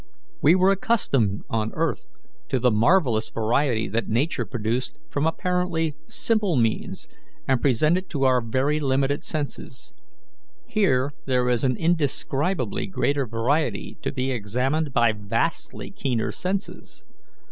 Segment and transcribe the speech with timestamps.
[0.41, 2.07] We were accustomed on earth
[2.49, 7.07] to the marvellous variety that Nature produced from apparently simple means
[7.47, 9.93] and presented to our very limited senses;
[10.65, 17.05] here there is an indescribably greater variety to be examined by vastly keener senses.